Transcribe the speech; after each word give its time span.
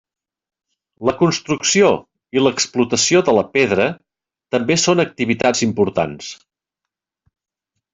La 1.09 1.13
construcció 1.19 1.91
i 2.39 2.43
l'explotació 2.43 3.23
de 3.29 3.37
la 3.41 3.45
pedra 3.59 3.89
també 4.57 4.83
són 4.89 5.07
activitats 5.09 5.67
importants. 5.71 6.37